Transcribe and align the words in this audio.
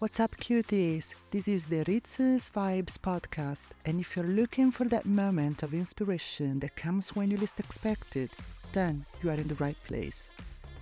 What's 0.00 0.18
up, 0.18 0.34
cuties? 0.38 1.14
This 1.30 1.46
is 1.46 1.66
the 1.66 1.84
Ritsu's 1.84 2.50
Vibes 2.50 2.96
podcast, 2.96 3.68
and 3.84 4.00
if 4.00 4.16
you're 4.16 4.24
looking 4.24 4.70
for 4.70 4.84
that 4.84 5.04
moment 5.04 5.62
of 5.62 5.74
inspiration 5.74 6.58
that 6.60 6.74
comes 6.74 7.14
when 7.14 7.30
you 7.30 7.36
least 7.36 7.60
expect 7.60 8.16
it, 8.16 8.30
then 8.72 9.04
you 9.22 9.28
are 9.28 9.34
in 9.34 9.46
the 9.46 9.56
right 9.56 9.76
place. 9.86 10.30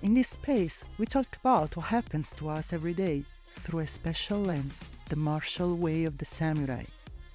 In 0.03 0.15
this 0.15 0.29
space, 0.29 0.85
we 0.99 1.07
talk 1.07 1.27
about 1.43 1.77
what 1.77 1.87
happens 1.87 2.33
to 2.35 2.49
us 2.49 2.73
every 2.73 2.95
day 2.95 3.25
through 3.55 3.81
a 3.81 3.89
special 3.89 4.39
lens, 4.39 4.89
the 5.09 5.17
martial 5.17 5.75
way 5.75 6.05
of 6.05 6.17
the 6.19 6.25
samurai, 6.25 6.85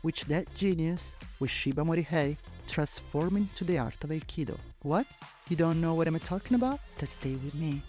which 0.03 0.23
that 0.27 0.55
genius, 0.55 1.15
Ueshiba 1.41 1.83
Morihei, 1.85 2.37
transformed 2.65 3.35
into 3.35 3.65
the 3.65 3.77
art 3.77 4.01
of 4.05 4.09
Aikido. 4.09 4.57
What? 4.83 5.05
You 5.49 5.57
don't 5.57 5.81
know 5.81 5.95
what 5.95 6.07
I'm 6.07 6.17
talking 6.19 6.55
about? 6.55 6.79
Then 6.97 7.09
stay 7.09 7.35
with 7.35 7.55
me. 7.55 7.81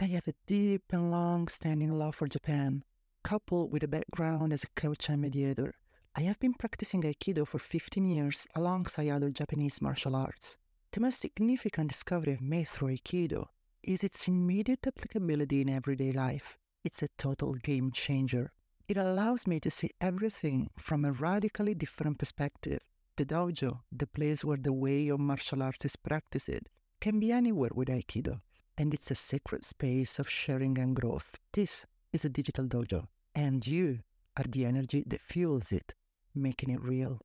I 0.00 0.04
have 0.06 0.28
a 0.28 0.34
deep 0.46 0.84
and 0.92 1.10
long 1.10 1.48
standing 1.48 1.90
love 1.98 2.14
for 2.14 2.28
Japan, 2.28 2.84
coupled 3.24 3.72
with 3.72 3.82
a 3.82 3.88
background 3.88 4.52
as 4.52 4.62
a 4.62 4.80
coach 4.80 5.08
and 5.08 5.20
mediator. 5.20 5.74
I 6.14 6.20
have 6.20 6.38
been 6.38 6.54
practicing 6.54 7.02
Aikido 7.02 7.44
for 7.44 7.58
15 7.58 8.06
years 8.06 8.46
alongside 8.54 9.08
other 9.08 9.30
Japanese 9.30 9.82
martial 9.82 10.14
arts. 10.14 10.56
The 10.92 11.00
most 11.00 11.20
significant 11.20 11.88
discovery 11.88 12.34
I've 12.34 12.40
made 12.40 12.68
through 12.68 12.96
Aikido 12.96 13.46
is 13.82 14.04
its 14.04 14.28
immediate 14.28 14.86
applicability 14.86 15.62
in 15.62 15.68
everyday 15.68 16.12
life. 16.12 16.56
It's 16.84 17.02
a 17.02 17.08
total 17.18 17.54
game 17.54 17.90
changer. 17.90 18.52
It 18.86 18.98
allows 18.98 19.48
me 19.48 19.58
to 19.58 19.70
see 19.70 19.90
everything 20.00 20.70
from 20.78 21.04
a 21.04 21.10
radically 21.10 21.74
different 21.74 22.18
perspective. 22.20 22.82
The 23.16 23.26
dojo, 23.26 23.80
the 23.90 24.06
place 24.06 24.44
where 24.44 24.58
the 24.58 24.72
way 24.72 25.08
of 25.08 25.18
martial 25.18 25.60
arts 25.60 25.84
is 25.84 25.96
practiced, 25.96 26.68
can 27.00 27.18
be 27.18 27.32
anywhere 27.32 27.70
with 27.74 27.88
Aikido 27.88 28.42
and 28.78 28.94
it's 28.94 29.10
a 29.10 29.14
sacred 29.14 29.64
space 29.64 30.20
of 30.20 30.30
sharing 30.30 30.78
and 30.78 30.94
growth. 30.94 31.40
This 31.52 31.84
is 32.12 32.24
a 32.24 32.28
digital 32.28 32.64
dojo, 32.64 33.08
and 33.34 33.66
you 33.66 33.98
are 34.36 34.44
the 34.48 34.64
energy 34.64 35.02
that 35.08 35.20
fuels 35.20 35.72
it, 35.72 35.94
making 36.32 36.70
it 36.70 36.80
real. 36.80 37.20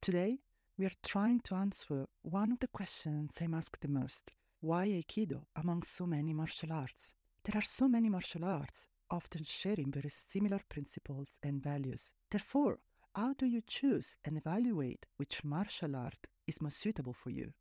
Today, 0.00 0.38
we 0.78 0.86
are 0.86 0.98
trying 1.02 1.40
to 1.40 1.56
answer 1.56 2.06
one 2.22 2.52
of 2.52 2.60
the 2.60 2.68
questions 2.68 3.34
I'm 3.40 3.54
asked 3.54 3.80
the 3.80 3.88
most 3.88 4.30
why 4.60 4.86
Aikido 4.86 5.46
among 5.56 5.82
so 5.82 6.06
many 6.06 6.32
martial 6.32 6.72
arts? 6.72 7.14
There 7.44 7.58
are 7.58 7.64
so 7.64 7.88
many 7.88 8.10
martial 8.10 8.44
arts, 8.44 8.86
often 9.10 9.42
sharing 9.44 9.90
very 9.90 10.10
similar 10.10 10.60
principles 10.68 11.38
and 11.42 11.62
values. 11.62 12.12
Therefore, 12.30 12.78
how 13.14 13.34
do 13.34 13.46
you 13.46 13.60
choose 13.66 14.16
and 14.24 14.36
evaluate 14.36 15.06
which 15.16 15.44
martial 15.44 15.96
art 15.96 16.26
is 16.46 16.62
most 16.62 16.78
suitable 16.78 17.12
for 17.12 17.30
you? 17.30 17.52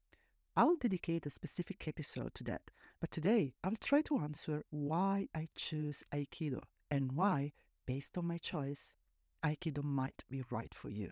I'll 0.56 0.76
dedicate 0.76 1.26
a 1.26 1.30
specific 1.32 1.88
episode 1.88 2.36
to 2.36 2.44
that, 2.46 2.70
but 3.00 3.12
today 3.12 3.54
I'll 3.64 3.78
try 3.80 4.02
to 4.04 4.20
answer 4.20 4.64
why 4.70 5.28
I 5.34 5.48
choose 5.56 6.04
Aikido 6.14 6.62
and 6.92 7.14
why, 7.14 7.54
based 7.86 8.18
on 8.18 8.28
my 8.28 8.38
choice, 8.38 8.94
Aikido 9.44 9.84
might 9.84 10.24
be 10.30 10.44
right 10.52 10.74
for 10.74 10.90
you. 10.90 11.12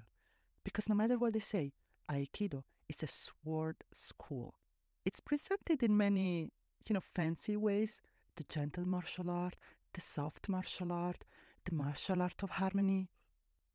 Because 0.63 0.89
no 0.89 0.95
matter 0.95 1.17
what 1.17 1.33
they 1.33 1.39
say, 1.39 1.73
Aikido 2.11 2.63
is 2.89 3.01
a 3.03 3.07
sword 3.07 3.77
school. 3.93 4.55
It's 5.05 5.19
presented 5.21 5.81
in 5.81 5.95
many, 5.97 6.51
you 6.87 6.93
know, 6.93 7.01
fancy 7.15 7.55
ways 7.55 8.01
the 8.35 8.43
gentle 8.43 8.87
martial 8.87 9.31
art, 9.31 9.55
the 9.93 10.01
soft 10.01 10.47
martial 10.47 10.91
art, 10.91 11.23
the 11.65 11.73
martial 11.73 12.21
art 12.21 12.43
of 12.43 12.51
harmony, 12.51 13.09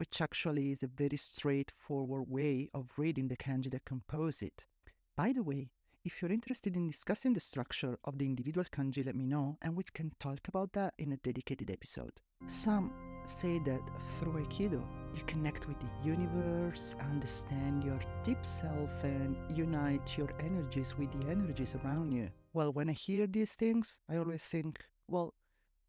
which 0.02 0.20
actually 0.20 0.72
is 0.72 0.82
a 0.82 0.88
very 0.88 1.16
straightforward 1.16 2.24
way 2.28 2.68
of 2.74 2.90
reading 2.96 3.28
the 3.28 3.36
kanji 3.36 3.70
that 3.70 3.84
compose 3.84 4.42
it. 4.42 4.64
By 5.16 5.32
the 5.32 5.44
way, 5.44 5.70
if 6.04 6.20
you're 6.20 6.32
interested 6.32 6.74
in 6.74 6.90
discussing 6.90 7.34
the 7.34 7.38
structure 7.38 7.96
of 8.02 8.18
the 8.18 8.26
individual 8.26 8.66
kanji, 8.76 9.06
let 9.06 9.14
me 9.14 9.22
know 9.22 9.58
and 9.62 9.76
we 9.76 9.84
can 9.94 10.10
talk 10.18 10.40
about 10.48 10.72
that 10.72 10.94
in 10.98 11.12
a 11.12 11.18
dedicated 11.18 11.70
episode. 11.70 12.20
Some 12.48 12.90
say 13.26 13.60
that 13.60 13.80
through 14.18 14.44
Aikido, 14.44 14.82
you 15.14 15.22
connect 15.28 15.68
with 15.68 15.78
the 15.78 15.92
universe, 16.04 16.96
understand 17.12 17.84
your 17.84 18.00
deep 18.24 18.44
self, 18.44 18.90
and 19.04 19.36
unite 19.56 20.18
your 20.18 20.30
energies 20.40 20.98
with 20.98 21.12
the 21.12 21.30
energies 21.30 21.76
around 21.76 22.10
you. 22.10 22.28
Well, 22.52 22.72
when 22.72 22.90
I 22.90 22.94
hear 22.94 23.28
these 23.28 23.52
things, 23.52 24.00
I 24.10 24.16
always 24.16 24.42
think, 24.42 24.80
well, 25.06 25.34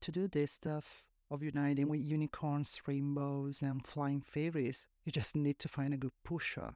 to 0.01 0.11
do 0.11 0.27
this 0.27 0.51
stuff, 0.51 1.03
of 1.33 1.41
uniting 1.41 1.89
with 1.89 1.99
unicorns, 1.99 2.79
rainbows, 2.85 3.63
and 3.63 3.85
flying 3.85 4.21
fairies. 4.21 4.85
You 5.03 5.11
just 5.11 5.35
need 5.35 5.57
to 5.59 5.67
find 5.67 5.93
a 5.93 5.97
good 5.97 6.11
pusher. 6.23 6.75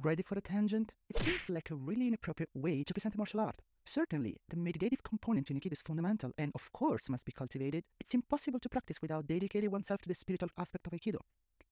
Ready 0.00 0.22
for 0.22 0.38
a 0.38 0.40
tangent? 0.40 0.94
It 1.08 1.18
seems 1.18 1.50
like 1.50 1.70
a 1.70 1.74
really 1.74 2.06
inappropriate 2.06 2.50
way 2.54 2.84
to 2.84 2.94
present 2.94 3.16
a 3.16 3.18
martial 3.18 3.40
art. 3.40 3.60
Certainly, 3.84 4.36
the 4.48 4.56
meditative 4.56 5.02
component 5.02 5.50
in 5.50 5.58
Aikido 5.58 5.72
is 5.72 5.82
fundamental 5.82 6.30
and, 6.38 6.52
of 6.54 6.72
course, 6.72 7.10
must 7.10 7.26
be 7.26 7.32
cultivated. 7.32 7.82
It's 7.98 8.14
impossible 8.14 8.60
to 8.60 8.68
practice 8.68 9.02
without 9.02 9.26
dedicating 9.26 9.70
oneself 9.70 10.00
to 10.02 10.08
the 10.08 10.14
spiritual 10.14 10.50
aspect 10.56 10.86
of 10.86 10.92
Aikido. 10.92 11.18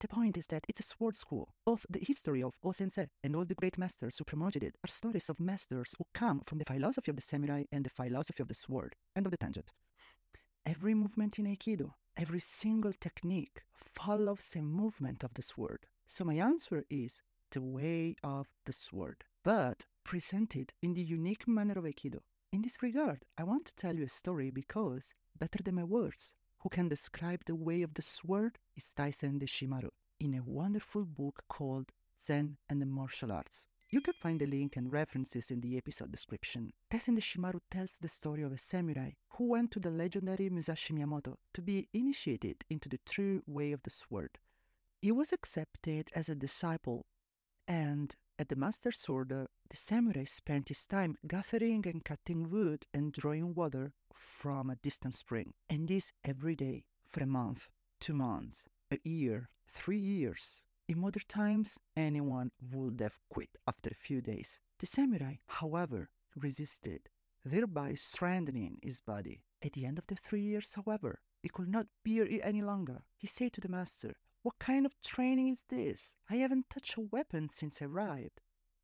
The 0.00 0.08
point 0.08 0.36
is 0.36 0.46
that 0.48 0.64
it's 0.68 0.80
a 0.80 0.82
sword 0.82 1.16
school. 1.16 1.48
Both 1.64 1.86
the 1.88 2.04
history 2.04 2.42
of 2.42 2.54
O-sensei 2.64 3.06
and 3.22 3.36
all 3.36 3.44
the 3.44 3.54
great 3.54 3.78
masters 3.78 4.18
who 4.18 4.24
promoted 4.24 4.64
it 4.64 4.74
are 4.84 4.90
stories 4.90 5.28
of 5.28 5.38
masters 5.38 5.94
who 5.98 6.04
come 6.14 6.42
from 6.46 6.58
the 6.58 6.64
philosophy 6.64 7.10
of 7.10 7.16
the 7.16 7.22
samurai 7.22 7.64
and 7.70 7.84
the 7.84 7.90
philosophy 7.90 8.42
of 8.42 8.48
the 8.48 8.54
sword. 8.54 8.96
End 9.14 9.26
of 9.26 9.30
the 9.30 9.36
tangent. 9.36 9.70
Every 10.68 10.92
movement 10.92 11.38
in 11.38 11.46
Aikido 11.46 11.94
every 12.14 12.40
single 12.40 12.92
technique 12.92 13.62
follows 13.72 14.52
a 14.54 14.60
movement 14.60 15.24
of 15.24 15.32
the 15.32 15.40
sword. 15.40 15.86
So 16.06 16.24
my 16.24 16.34
answer 16.34 16.84
is 16.90 17.22
the 17.52 17.62
way 17.62 18.16
of 18.22 18.48
the 18.66 18.74
sword, 18.74 19.24
but 19.42 19.86
presented 20.04 20.74
in 20.82 20.92
the 20.92 21.00
unique 21.00 21.48
manner 21.48 21.78
of 21.78 21.84
Aikido. 21.84 22.18
In 22.52 22.60
this 22.60 22.82
regard, 22.82 23.24
I 23.38 23.44
want 23.44 23.64
to 23.64 23.76
tell 23.76 23.96
you 23.96 24.04
a 24.04 24.10
story 24.10 24.50
because, 24.50 25.14
better 25.38 25.62
than 25.62 25.76
my 25.76 25.84
words, 25.84 26.34
who 26.58 26.68
can 26.68 26.90
describe 26.90 27.46
the 27.46 27.54
way 27.54 27.80
of 27.80 27.94
the 27.94 28.02
sword 28.02 28.58
is 28.76 28.92
Taisen 28.94 29.40
Deshimaru 29.40 29.88
in 30.20 30.34
a 30.34 30.42
wonderful 30.42 31.06
book 31.06 31.44
called 31.48 31.92
Zen 32.22 32.58
and 32.68 32.82
the 32.82 32.86
Martial 32.86 33.32
Arts. 33.32 33.64
You 33.90 34.02
can 34.02 34.12
find 34.12 34.38
the 34.38 34.44
link 34.44 34.76
and 34.76 34.92
references 34.92 35.50
in 35.50 35.62
the 35.62 35.78
episode 35.78 36.12
description. 36.12 36.74
Taisen 36.90 37.16
Deshimaru 37.16 37.60
tells 37.70 37.96
the 37.96 38.08
story 38.08 38.42
of 38.42 38.52
a 38.52 38.58
samurai 38.58 39.12
who 39.30 39.44
went 39.44 39.70
to 39.70 39.80
the 39.80 39.90
legendary 39.90 40.50
Musashi 40.50 40.92
Miyamoto 40.92 41.36
to 41.54 41.62
be 41.62 41.88
initiated 41.94 42.64
into 42.68 42.90
the 42.90 43.00
true 43.06 43.42
way 43.46 43.72
of 43.72 43.82
the 43.84 43.90
sword. 43.90 44.36
He 45.00 45.10
was 45.10 45.32
accepted 45.32 46.10
as 46.14 46.28
a 46.28 46.34
disciple, 46.34 47.06
and 47.66 48.14
at 48.38 48.50
the 48.50 48.56
master's 48.56 49.06
order, 49.08 49.48
the 49.70 49.76
samurai 49.78 50.24
spent 50.24 50.68
his 50.68 50.84
time 50.84 51.16
gathering 51.26 51.86
and 51.88 52.04
cutting 52.04 52.50
wood 52.50 52.84
and 52.92 53.10
drawing 53.10 53.54
water 53.54 53.92
from 54.12 54.68
a 54.68 54.76
distant 54.76 55.14
spring, 55.14 55.54
and 55.70 55.88
this 55.88 56.12
every 56.22 56.54
day 56.54 56.84
for 57.06 57.22
a 57.22 57.26
month, 57.26 57.68
two 58.00 58.12
months, 58.12 58.66
a 58.90 58.98
year, 59.02 59.48
three 59.66 59.98
years. 59.98 60.60
In 60.88 61.00
modern 61.00 61.24
times, 61.28 61.78
anyone 61.94 62.50
would 62.72 62.98
have 63.00 63.18
quit 63.28 63.50
after 63.66 63.90
a 63.90 63.94
few 64.06 64.22
days. 64.22 64.58
The 64.78 64.86
samurai, 64.86 65.34
however, 65.46 66.08
resisted, 66.34 67.10
thereby 67.44 67.92
strengthening 67.92 68.78
his 68.82 69.02
body. 69.02 69.42
At 69.60 69.74
the 69.74 69.84
end 69.84 69.98
of 69.98 70.06
the 70.06 70.16
three 70.16 70.40
years, 70.40 70.72
however, 70.72 71.20
he 71.42 71.50
could 71.50 71.68
not 71.68 71.88
bear 72.06 72.24
it 72.24 72.40
any 72.42 72.62
longer. 72.62 73.02
He 73.18 73.26
said 73.26 73.52
to 73.52 73.60
the 73.60 73.68
master, 73.68 74.16
What 74.40 74.58
kind 74.58 74.86
of 74.86 74.98
training 75.02 75.48
is 75.48 75.64
this? 75.68 76.14
I 76.30 76.36
haven't 76.36 76.70
touched 76.70 76.96
a 76.96 77.02
weapon 77.02 77.50
since 77.50 77.82
I 77.82 77.84
arrived. 77.84 78.40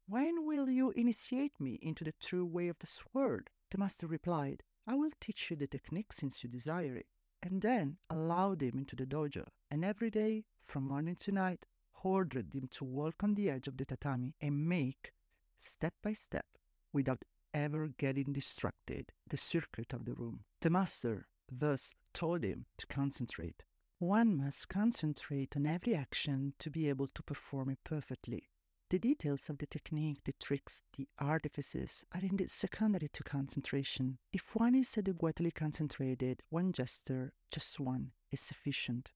When 0.06 0.44
will 0.44 0.68
you 0.68 0.90
initiate 0.90 1.58
me 1.58 1.78
into 1.80 2.04
the 2.04 2.12
true 2.20 2.44
way 2.44 2.68
of 2.68 2.78
the 2.80 2.86
sword? 2.86 3.48
The 3.70 3.78
master 3.78 4.06
replied, 4.06 4.62
I 4.86 4.94
will 4.94 5.12
teach 5.22 5.50
you 5.50 5.56
the 5.56 5.66
technique 5.66 6.12
since 6.12 6.44
you 6.44 6.50
desire 6.50 6.96
it. 6.96 7.06
And 7.42 7.62
then 7.62 7.96
allowed 8.10 8.62
him 8.62 8.76
into 8.76 8.94
the 8.94 9.06
dojo, 9.06 9.46
and 9.70 9.86
every 9.86 10.10
day, 10.10 10.44
from 10.62 10.88
morning 10.88 11.16
to 11.16 11.32
night, 11.32 11.64
ordered 12.04 12.54
him 12.54 12.68
to 12.70 12.84
walk 12.84 13.24
on 13.24 13.34
the 13.34 13.50
edge 13.50 13.66
of 13.66 13.76
the 13.76 13.84
tatami 13.84 14.34
and 14.40 14.68
make, 14.68 15.12
step 15.58 15.94
by 16.02 16.12
step, 16.12 16.46
without 16.92 17.24
ever 17.52 17.88
getting 17.98 18.32
distracted, 18.32 19.12
the 19.28 19.36
circuit 19.36 19.92
of 19.92 20.04
the 20.04 20.14
room. 20.14 20.40
The 20.60 20.70
master 20.70 21.26
thus 21.50 21.92
told 22.12 22.44
him 22.44 22.66
to 22.78 22.86
concentrate. 22.86 23.62
One 23.98 24.36
must 24.36 24.68
concentrate 24.68 25.56
on 25.56 25.66
every 25.66 25.94
action 25.94 26.54
to 26.58 26.70
be 26.70 26.88
able 26.88 27.06
to 27.08 27.22
perform 27.22 27.70
it 27.70 27.78
perfectly. 27.84 28.50
The 28.90 28.98
details 28.98 29.48
of 29.48 29.58
the 29.58 29.66
technique, 29.66 30.18
the 30.24 30.34
tricks, 30.40 30.82
the 30.96 31.08
artifices 31.18 32.04
are 32.14 32.20
indeed 32.20 32.50
secondary 32.50 33.08
to 33.08 33.24
concentration. 33.24 34.18
If 34.32 34.54
one 34.54 34.74
is 34.74 34.96
adequately 34.98 35.50
concentrated, 35.50 36.42
one 36.50 36.72
gesture, 36.72 37.32
just 37.50 37.80
one, 37.80 38.10
is 38.30 38.40
sufficient. 38.40 39.12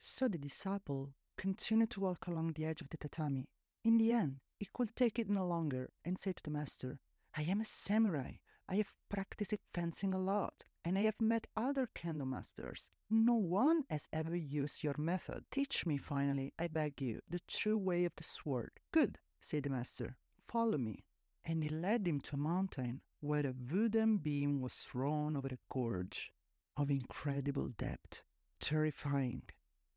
So 0.00 0.26
the 0.26 0.38
disciple 0.38 1.10
continued 1.40 1.90
to 1.90 2.00
walk 2.00 2.26
along 2.26 2.52
the 2.52 2.66
edge 2.66 2.82
of 2.82 2.90
the 2.90 2.98
tatami. 2.98 3.48
In 3.82 3.96
the 3.96 4.12
end, 4.12 4.40
he 4.58 4.68
could 4.74 4.94
take 4.94 5.18
it 5.18 5.30
no 5.30 5.46
longer 5.46 5.88
and 6.04 6.18
say 6.18 6.32
to 6.34 6.42
the 6.42 6.50
master, 6.50 6.98
I 7.34 7.42
am 7.44 7.62
a 7.62 7.64
samurai. 7.64 8.32
I 8.68 8.76
have 8.76 8.94
practiced 9.08 9.54
fencing 9.72 10.12
a 10.12 10.18
lot. 10.18 10.66
and 10.84 10.98
I 10.98 11.02
have 11.02 11.20
met 11.20 11.46
other 11.56 11.88
kendo 11.94 12.26
masters. 12.26 12.88
No 13.10 13.34
one 13.34 13.84
has 13.90 14.08
ever 14.12 14.36
used 14.36 14.82
your 14.82 14.94
method. 14.98 15.44
Teach 15.50 15.84
me 15.86 15.96
finally, 15.98 16.52
I 16.58 16.68
beg 16.68 17.02
you, 17.02 17.20
the 17.28 17.40
true 17.46 17.78
way 17.78 18.04
of 18.04 18.12
the 18.16 18.24
sword. 18.24 18.72
Good, 18.92 19.18
said 19.40 19.64
the 19.64 19.70
master. 19.70 20.16
Follow 20.48 20.78
me. 20.78 21.04
And 21.44 21.62
he 21.62 21.68
led 21.70 22.06
him 22.06 22.20
to 22.22 22.36
a 22.36 22.38
mountain 22.38 23.00
where 23.20 23.46
a 23.46 23.54
wooden 23.72 24.18
beam 24.18 24.60
was 24.60 24.74
thrown 24.74 25.36
over 25.36 25.48
a 25.48 25.58
gorge 25.72 26.32
of 26.76 26.90
incredible 26.90 27.68
depth, 27.76 28.22
terrifying. 28.60 29.42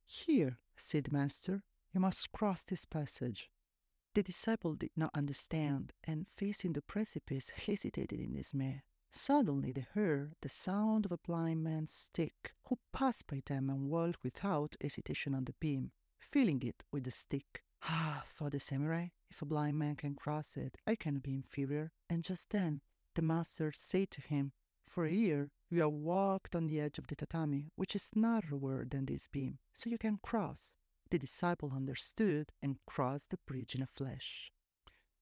Here, 0.06 0.60
said 0.77 1.05
the 1.05 1.11
master, 1.11 1.63
you 1.93 1.99
must 1.99 2.31
cross 2.31 2.63
this 2.63 2.85
passage. 2.85 3.49
The 4.15 4.23
disciple 4.23 4.75
did 4.75 4.91
not 4.95 5.11
understand, 5.15 5.93
and 6.03 6.27
facing 6.37 6.73
the 6.73 6.81
precipice, 6.81 7.49
hesitated 7.49 8.19
in 8.19 8.33
dismay. 8.33 8.83
Suddenly 9.11 9.71
they 9.71 9.87
heard 9.93 10.35
the 10.41 10.49
sound 10.49 11.05
of 11.05 11.11
a 11.11 11.17
blind 11.17 11.63
man's 11.63 11.91
stick, 11.93 12.53
who 12.67 12.79
passed 12.91 13.27
by 13.27 13.41
them 13.45 13.69
and 13.69 13.89
walked 13.89 14.23
without 14.23 14.75
hesitation 14.81 15.35
on 15.35 15.45
the 15.45 15.53
beam, 15.59 15.91
feeling 16.19 16.61
it 16.63 16.83
with 16.91 17.03
the 17.03 17.11
stick. 17.11 17.63
Ah, 17.83 18.23
thought 18.25 18.53
the 18.53 18.59
samurai, 18.59 19.09
if 19.29 19.41
a 19.41 19.45
blind 19.45 19.77
man 19.77 19.95
can 19.95 20.15
cross 20.15 20.57
it, 20.57 20.77
I 20.87 20.95
cannot 20.95 21.23
be 21.23 21.35
inferior. 21.35 21.91
And 22.09 22.23
just 22.23 22.49
then 22.49 22.81
the 23.15 23.21
master 23.21 23.71
said 23.75 24.09
to 24.11 24.21
him, 24.21 24.53
For 24.87 25.05
a 25.05 25.11
year 25.11 25.51
you 25.73 25.81
have 25.81 25.91
walked 25.91 26.55
on 26.55 26.67
the 26.67 26.79
edge 26.79 26.99
of 26.99 27.07
the 27.07 27.15
tatami, 27.15 27.71
which 27.75 27.95
is 27.95 28.11
narrower 28.15 28.85
than 28.85 29.05
this 29.05 29.27
beam, 29.27 29.57
so 29.73 29.89
you 29.89 29.97
can 29.97 30.19
cross. 30.21 30.75
The 31.09 31.17
disciple 31.17 31.73
understood 31.75 32.51
and 32.61 32.77
crossed 32.85 33.31
the 33.31 33.39
bridge 33.47 33.75
in 33.75 33.81
a 33.81 33.87
flash. 33.87 34.51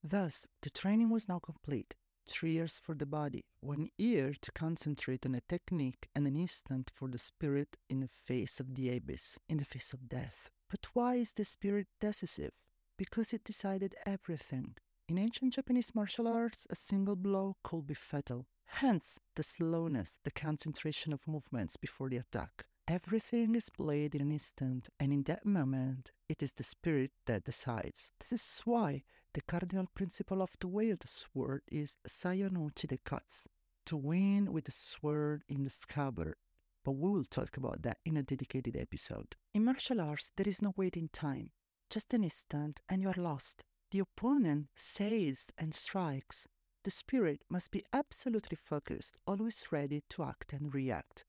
Thus, 0.04 0.46
the 0.60 0.70
training 0.70 1.10
was 1.10 1.28
now 1.28 1.38
complete. 1.38 1.94
Three 2.28 2.52
years 2.52 2.80
for 2.82 2.94
the 2.94 3.06
body, 3.06 3.44
one 3.60 3.88
year 3.98 4.32
to 4.42 4.52
concentrate 4.52 5.26
on 5.26 5.34
a 5.34 5.40
technique, 5.48 6.08
and 6.14 6.26
an 6.26 6.36
instant 6.36 6.90
for 6.94 7.08
the 7.08 7.18
spirit 7.18 7.76
in 7.88 8.00
the 8.00 8.08
face 8.08 8.60
of 8.60 8.74
the 8.74 8.96
abyss, 8.96 9.38
in 9.48 9.56
the 9.56 9.64
face 9.64 9.92
of 9.92 10.08
death. 10.08 10.50
But 10.70 10.86
why 10.92 11.16
is 11.16 11.32
the 11.32 11.44
spirit 11.44 11.88
decisive? 12.00 12.52
Because 12.96 13.32
it 13.32 13.44
decided 13.44 13.96
everything. 14.06 14.76
In 15.08 15.18
ancient 15.18 15.54
Japanese 15.54 15.94
martial 15.94 16.28
arts, 16.28 16.66
a 16.70 16.76
single 16.76 17.16
blow 17.16 17.56
could 17.64 17.86
be 17.86 17.94
fatal. 17.94 18.46
Hence, 18.76 19.20
the 19.36 19.42
slowness, 19.42 20.18
the 20.24 20.30
concentration 20.30 21.12
of 21.12 21.28
movements 21.28 21.76
before 21.76 22.08
the 22.08 22.16
attack. 22.16 22.64
Everything 22.88 23.54
is 23.54 23.70
played 23.70 24.14
in 24.14 24.22
an 24.22 24.32
instant, 24.32 24.88
and 24.98 25.12
in 25.12 25.22
that 25.24 25.46
moment, 25.46 26.10
it 26.28 26.42
is 26.42 26.52
the 26.52 26.64
spirit 26.64 27.12
that 27.26 27.44
decides. 27.44 28.10
This 28.18 28.32
is 28.32 28.62
why 28.64 29.04
the 29.34 29.42
cardinal 29.42 29.86
principle 29.94 30.42
of 30.42 30.56
the 30.58 30.68
way 30.68 30.90
of 30.90 30.98
the 30.98 31.06
sword 31.06 31.62
is 31.70 31.96
Saya 32.06 32.48
no 32.50 32.66
uchi 32.66 32.88
de 32.88 32.98
katsu, 32.98 33.50
to 33.86 33.96
win 33.96 34.52
with 34.52 34.64
the 34.64 34.72
sword 34.72 35.44
in 35.48 35.62
the 35.62 35.70
scabbard. 35.70 36.36
But 36.82 36.92
we 36.92 37.10
will 37.10 37.24
talk 37.24 37.56
about 37.56 37.82
that 37.82 37.98
in 38.04 38.16
a 38.16 38.22
dedicated 38.22 38.76
episode. 38.76 39.36
In 39.54 39.64
martial 39.64 40.00
arts, 40.00 40.32
there 40.36 40.48
is 40.48 40.60
no 40.60 40.72
waiting 40.76 41.08
time, 41.12 41.50
just 41.88 42.12
an 42.14 42.24
instant, 42.24 42.80
and 42.88 43.00
you 43.00 43.10
are 43.10 43.22
lost. 43.22 43.64
The 43.92 44.00
opponent 44.00 44.68
says 44.74 45.46
and 45.56 45.74
strikes. 45.74 46.48
The 46.84 46.90
spirit 46.90 47.44
must 47.48 47.70
be 47.70 47.84
absolutely 47.92 48.56
focused, 48.56 49.16
always 49.26 49.64
ready 49.70 50.02
to 50.10 50.24
act 50.24 50.52
and 50.52 50.74
react. 50.74 51.24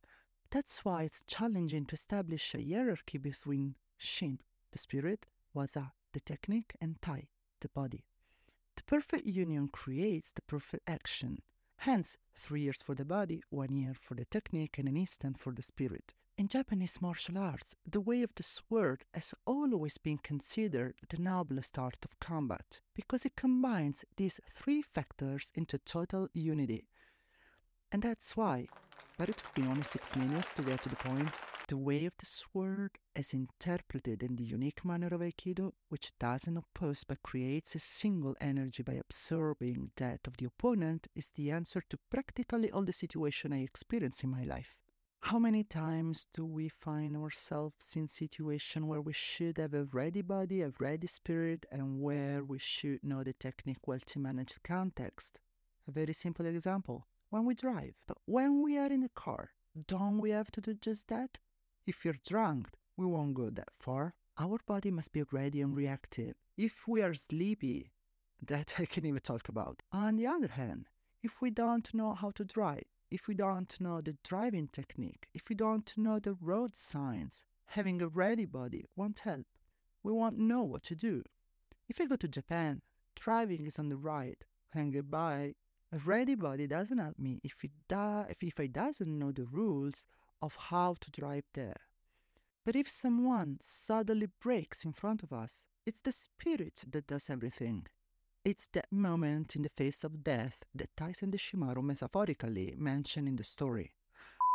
That's 0.49 0.83
why 0.83 1.03
it's 1.03 1.23
challenging 1.27 1.85
to 1.85 1.95
establish 1.95 2.55
a 2.55 2.63
hierarchy 2.63 3.19
between 3.19 3.75
Shin, 3.97 4.39
the 4.71 4.79
spirit, 4.79 5.27
Waza, 5.55 5.91
the 6.13 6.19
technique, 6.19 6.75
and 6.81 6.99
Tai, 7.01 7.27
the 7.61 7.69
body. 7.69 8.05
The 8.75 8.83
perfect 8.83 9.27
union 9.27 9.67
creates 9.67 10.31
the 10.31 10.41
perfect 10.41 10.89
action. 10.89 11.41
Hence, 11.77 12.17
three 12.35 12.61
years 12.61 12.81
for 12.81 12.95
the 12.95 13.05
body, 13.05 13.43
one 13.49 13.73
year 13.73 13.93
for 13.93 14.15
the 14.15 14.25
technique, 14.25 14.79
and 14.79 14.87
an 14.87 14.97
instant 14.97 15.39
for 15.39 15.53
the 15.53 15.61
spirit. 15.61 16.15
In 16.37 16.47
Japanese 16.47 17.01
martial 17.01 17.37
arts, 17.37 17.75
the 17.85 18.01
way 18.01 18.23
of 18.23 18.31
the 18.35 18.43
sword 18.43 19.05
has 19.13 19.33
always 19.45 19.97
been 19.97 20.17
considered 20.17 20.95
the 21.09 21.21
noblest 21.21 21.77
art 21.77 21.97
of 22.03 22.19
combat 22.19 22.79
because 22.95 23.25
it 23.25 23.35
combines 23.35 24.03
these 24.17 24.39
three 24.51 24.81
factors 24.81 25.51
into 25.53 25.77
total 25.77 26.27
unity. 26.33 26.87
And 27.91 28.01
that's 28.01 28.35
why 28.35 28.67
but 29.17 29.29
it 29.29 29.37
took 29.37 29.57
me 29.57 29.67
only 29.67 29.83
six 29.83 30.15
minutes 30.15 30.53
to 30.53 30.63
get 30.63 30.81
to 30.83 30.89
the 30.89 30.95
point. 30.95 31.39
The 31.67 31.77
way 31.77 32.05
of 32.05 32.13
the 32.17 32.25
sword, 32.25 32.91
as 33.15 33.33
interpreted 33.33 34.23
in 34.23 34.35
the 34.35 34.43
unique 34.43 34.83
manner 34.83 35.07
of 35.07 35.21
Aikido, 35.21 35.73
which 35.89 36.11
doesn't 36.19 36.57
oppose 36.57 37.03
but 37.03 37.23
creates 37.23 37.75
a 37.75 37.79
single 37.79 38.35
energy 38.41 38.83
by 38.83 38.93
absorbing 38.93 39.91
that 39.97 40.21
of 40.27 40.37
the 40.37 40.45
opponent, 40.45 41.07
is 41.15 41.29
the 41.35 41.51
answer 41.51 41.83
to 41.89 41.97
practically 42.09 42.71
all 42.71 42.83
the 42.83 42.93
situation 42.93 43.53
I 43.53 43.61
experience 43.61 44.23
in 44.23 44.31
my 44.31 44.43
life. 44.43 44.75
How 45.27 45.39
many 45.39 45.63
times 45.63 46.27
do 46.33 46.43
we 46.45 46.67
find 46.67 47.15
ourselves 47.15 47.95
in 47.95 48.09
situations 48.09 48.83
where 48.83 48.99
we 48.99 49.13
should 49.13 49.57
have 49.57 49.73
a 49.73 49.85
ready 49.85 50.21
body, 50.21 50.61
a 50.61 50.73
ready 50.81 51.07
spirit, 51.07 51.65
and 51.71 52.01
where 52.01 52.43
we 52.43 52.59
should 52.59 53.01
know 53.05 53.23
the 53.23 53.31
technique 53.31 53.87
well 53.87 54.01
to 54.07 54.19
manage 54.19 54.55
the 54.55 54.59
context? 54.59 55.39
A 55.87 55.91
very 55.91 56.11
simple 56.11 56.45
example 56.45 57.07
when 57.29 57.45
we 57.45 57.55
drive. 57.55 57.93
But 58.05 58.17
when 58.25 58.61
we 58.61 58.77
are 58.77 58.91
in 58.91 58.99
the 58.99 59.09
car, 59.15 59.51
don't 59.87 60.19
we 60.19 60.31
have 60.31 60.51
to 60.51 60.61
do 60.61 60.73
just 60.73 61.07
that? 61.07 61.39
If 61.87 62.03
you're 62.03 62.19
drunk, 62.27 62.67
we 62.97 63.05
won't 63.05 63.33
go 63.33 63.49
that 63.49 63.71
far. 63.79 64.15
Our 64.37 64.59
body 64.67 64.91
must 64.91 65.13
be 65.13 65.23
ready 65.31 65.61
and 65.61 65.73
reactive. 65.73 66.35
If 66.57 66.85
we 66.85 67.01
are 67.01 67.13
sleepy, 67.13 67.93
that 68.45 68.73
I 68.77 68.85
can 68.85 69.05
even 69.05 69.21
talk 69.21 69.47
about. 69.47 69.83
On 69.93 70.17
the 70.17 70.27
other 70.27 70.49
hand, 70.49 70.89
if 71.23 71.41
we 71.41 71.49
don't 71.49 71.93
know 71.93 72.13
how 72.13 72.31
to 72.31 72.43
drive, 72.43 72.83
if 73.13 73.27
we 73.27 73.35
don't 73.35 73.79
know 73.79 74.01
the 74.01 74.17
driving 74.23 74.67
technique, 74.67 75.27
if 75.35 75.47
we 75.47 75.55
don't 75.55 75.93
know 75.95 76.17
the 76.17 76.33
road 76.33 76.75
signs, 76.75 77.45
having 77.67 78.01
a 78.01 78.07
ready 78.07 78.43
body 78.43 78.85
won't 78.95 79.19
help. 79.19 79.45
We 80.01 80.11
won't 80.11 80.39
know 80.39 80.63
what 80.63 80.81
to 80.85 80.95
do. 80.95 81.21
If 81.87 82.01
I 82.01 82.07
go 82.07 82.15
to 82.15 82.27
Japan, 82.27 82.81
driving 83.15 83.67
is 83.67 83.77
on 83.77 83.89
the 83.89 83.97
right, 83.97 84.43
and 84.73 84.91
goodbye 84.91 85.53
a 85.91 85.99
ready 85.99 86.33
body 86.33 86.65
doesn't 86.65 86.97
help 86.97 87.19
me 87.19 87.39
if 87.43 87.63
it 87.63 87.69
da- 87.87 88.25
if, 88.29 88.37
if 88.41 88.59
I 88.59 88.65
doesn't 88.65 89.19
know 89.19 89.31
the 89.31 89.45
rules 89.45 90.07
of 90.41 90.55
how 90.55 90.95
to 90.99 91.11
drive 91.11 91.45
there. 91.53 91.81
But 92.65 92.75
if 92.75 92.89
someone 92.89 93.59
suddenly 93.61 94.29
breaks 94.41 94.83
in 94.83 94.91
front 94.91 95.21
of 95.21 95.31
us, 95.31 95.65
it's 95.85 96.01
the 96.01 96.11
spirit 96.11 96.83
that 96.89 97.05
does 97.05 97.29
everything. 97.29 97.85
It's 98.45 98.67
that 98.73 98.91
moment 98.91 99.55
in 99.55 99.61
the 99.61 99.69
face 99.69 100.03
of 100.03 100.21
death 100.21 100.65
that 100.75 100.93
Taisen 100.97 101.31
Deshimaru 101.31 101.81
metaphorically 101.81 102.73
mentioned 102.77 103.29
in 103.29 103.37
the 103.37 103.43
story. 103.45 103.93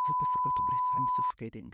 Help, 0.05 0.15
I 0.21 0.27
forgot 0.35 0.53
to 0.55 0.63
breathe. 0.69 0.89
I'm 0.95 1.07
suffocating. 1.17 1.73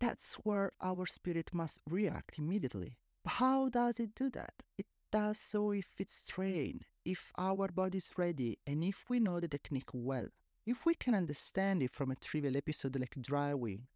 That's 0.00 0.34
where 0.42 0.72
our 0.80 1.06
spirit 1.06 1.50
must 1.52 1.78
react 1.88 2.40
immediately. 2.40 2.98
But 3.22 3.34
how 3.34 3.68
does 3.68 4.00
it 4.00 4.16
do 4.16 4.30
that? 4.30 4.54
It 4.78 4.86
does 5.12 5.38
so 5.38 5.70
if 5.70 5.86
it's 6.00 6.24
trained, 6.26 6.86
if 7.04 7.30
our 7.38 7.68
body 7.68 7.98
is 7.98 8.10
ready 8.16 8.58
and 8.66 8.82
if 8.82 9.04
we 9.08 9.20
know 9.20 9.38
the 9.38 9.46
technique 9.46 9.90
well, 9.92 10.26
if 10.66 10.84
we 10.84 10.94
can 10.96 11.14
understand 11.14 11.84
it 11.84 11.92
from 11.92 12.10
a 12.10 12.16
trivial 12.16 12.56
episode 12.56 12.98
like 12.98 13.14
driving, 13.20 13.86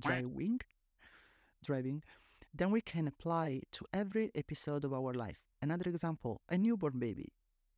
driving, 0.00 0.60
driving, 1.64 2.04
then 2.54 2.70
we 2.70 2.80
can 2.80 3.08
apply 3.08 3.48
it 3.48 3.72
to 3.72 3.86
every 3.92 4.30
episode 4.36 4.84
of 4.84 4.92
our 4.94 5.12
life. 5.12 5.40
Another 5.64 5.88
example, 5.88 6.42
a 6.50 6.58
newborn 6.58 6.98
baby. 6.98 7.32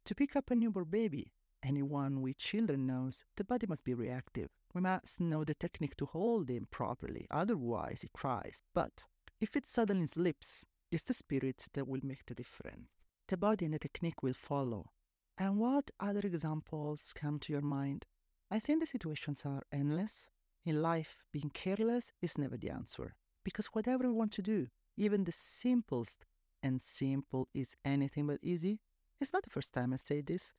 To 0.06 0.14
pick 0.16 0.34
up 0.34 0.50
a 0.50 0.56
newborn 0.56 0.86
baby, 0.90 1.30
anyone 1.62 2.20
with 2.20 2.36
children 2.36 2.84
knows 2.84 3.24
the 3.36 3.44
body 3.44 3.68
must 3.68 3.84
be 3.84 3.94
reactive. 3.94 4.48
We 4.74 4.80
must 4.80 5.20
know 5.20 5.44
the 5.44 5.54
technique 5.54 5.96
to 5.98 6.06
hold 6.06 6.50
him 6.50 6.66
properly, 6.68 7.28
otherwise 7.30 8.00
he 8.02 8.08
cries. 8.12 8.60
But 8.74 9.04
if 9.40 9.54
it 9.54 9.68
suddenly 9.68 10.08
slips, 10.08 10.64
it's 10.90 11.04
the 11.04 11.14
spirit 11.14 11.66
that 11.74 11.86
will 11.86 12.00
make 12.02 12.26
the 12.26 12.34
difference 12.34 12.88
the 13.28 13.36
body 13.36 13.66
and 13.66 13.74
the 13.74 13.78
technique 13.78 14.20
will 14.20 14.34
follow. 14.34 14.90
And 15.38 15.56
what 15.56 15.92
other 16.00 16.22
examples 16.24 17.12
come 17.14 17.38
to 17.38 17.52
your 17.52 17.62
mind? 17.62 18.04
I 18.50 18.58
think 18.58 18.80
the 18.80 18.86
situations 18.88 19.42
are 19.44 19.62
endless. 19.70 20.26
In 20.64 20.82
life, 20.82 21.22
being 21.32 21.50
careless 21.50 22.10
is 22.20 22.36
never 22.36 22.56
the 22.56 22.70
answer. 22.70 23.14
Because 23.44 23.66
whatever 23.66 24.08
we 24.08 24.14
want 24.14 24.32
to 24.32 24.42
do, 24.42 24.66
even 24.96 25.22
the 25.22 25.30
simplest, 25.30 26.24
and 26.66 26.82
simple 26.82 27.48
is 27.54 27.76
anything 27.84 28.26
but 28.26 28.40
easy, 28.42 28.80
it's 29.20 29.32
not 29.32 29.44
the 29.44 29.50
first 29.50 29.72
time 29.72 29.92
I 29.92 29.96
say 29.96 30.20
this. 30.20 30.52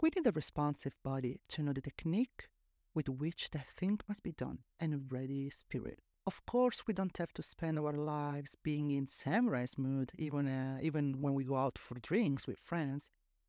We 0.00 0.10
need 0.14 0.26
a 0.26 0.32
responsive 0.32 0.94
body 1.02 1.40
to 1.50 1.62
know 1.62 1.72
the 1.72 1.80
technique 1.80 2.48
with 2.94 3.08
which 3.08 3.50
the 3.50 3.60
thing 3.78 3.98
must 4.08 4.22
be 4.22 4.32
done 4.32 4.58
and 4.78 4.92
a 4.92 4.98
ready 4.98 5.48
spirit. 5.50 6.00
Of 6.26 6.44
course, 6.46 6.86
we 6.86 6.94
don't 6.94 7.16
have 7.16 7.32
to 7.34 7.42
spend 7.42 7.78
our 7.78 7.94
lives 7.94 8.56
being 8.62 8.90
in 8.90 9.06
samurai's 9.06 9.78
mood, 9.78 10.12
even 10.18 10.46
uh, 10.46 10.78
even 10.82 11.20
when 11.22 11.34
we 11.34 11.44
go 11.44 11.56
out 11.56 11.78
for 11.78 11.98
drinks 11.98 12.46
with 12.46 12.58
friends. 12.58 13.08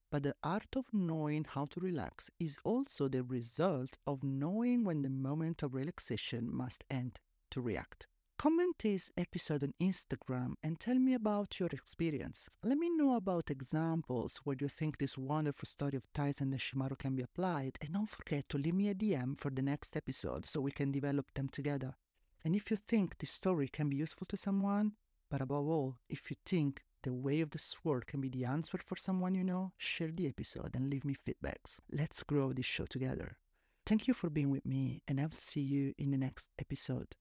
But 0.09 0.23
the 0.23 0.35
art 0.43 0.75
of 0.75 0.85
knowing 0.93 1.43
how 1.43 1.65
to 1.65 1.79
relax 1.79 2.29
is 2.39 2.57
also 2.63 3.07
the 3.07 3.23
result 3.23 3.97
of 4.07 4.23
knowing 4.23 4.83
when 4.85 5.01
the 5.01 5.09
moment 5.09 5.63
of 5.63 5.73
relaxation 5.75 6.43
must 6.51 6.83
end 6.89 7.19
to 7.51 7.61
react. 7.61 8.07
Comment 8.43 8.75
this 8.77 9.09
episode 9.15 9.63
on 9.63 9.73
Instagram 9.81 10.55
and 10.61 10.77
tell 10.77 10.95
me 10.99 11.13
about 11.13 11.61
your 11.61 11.69
experience. 11.71 12.49
Let 12.61 12.77
me 12.77 12.89
know 12.89 13.15
about 13.15 13.49
examples 13.49 14.41
where 14.43 14.57
you 14.59 14.67
think 14.67 14.97
this 14.97 15.17
wonderful 15.17 15.65
story 15.65 15.95
of 15.95 16.11
Taisen 16.13 16.53
Deshimaru 16.53 16.99
can 16.99 17.15
be 17.15 17.23
applied, 17.23 17.77
and 17.79 17.93
don't 17.93 18.09
forget 18.09 18.49
to 18.49 18.57
leave 18.57 18.73
me 18.73 18.89
a 18.89 18.93
DM 18.93 19.39
for 19.39 19.49
the 19.49 19.61
next 19.61 19.95
episode 19.95 20.45
so 20.45 20.59
we 20.59 20.73
can 20.73 20.91
develop 20.91 21.33
them 21.35 21.47
together. 21.47 21.95
And 22.43 22.53
if 22.53 22.69
you 22.69 22.75
think 22.75 23.17
this 23.17 23.31
story 23.31 23.69
can 23.69 23.87
be 23.87 23.95
useful 23.95 24.27
to 24.27 24.35
someone, 24.35 24.91
but 25.31 25.39
above 25.39 25.65
all, 25.65 25.95
if 26.09 26.29
you 26.29 26.35
think 26.45 26.81
the 27.03 27.13
way 27.13 27.39
of 27.39 27.51
the 27.51 27.59
sword 27.59 28.07
can 28.07 28.19
be 28.19 28.27
the 28.27 28.43
answer 28.43 28.77
for 28.85 28.97
someone 28.97 29.35
you 29.35 29.45
know, 29.45 29.71
share 29.77 30.11
the 30.11 30.27
episode 30.27 30.75
and 30.75 30.89
leave 30.89 31.05
me 31.05 31.15
feedbacks. 31.25 31.79
Let's 31.93 32.23
grow 32.23 32.51
this 32.51 32.65
show 32.65 32.87
together. 32.87 33.37
Thank 33.85 34.09
you 34.09 34.13
for 34.13 34.29
being 34.29 34.49
with 34.49 34.65
me, 34.65 35.01
and 35.07 35.21
I 35.21 35.27
will 35.27 35.37
see 35.37 35.61
you 35.61 35.93
in 35.97 36.11
the 36.11 36.17
next 36.17 36.49
episode. 36.59 37.15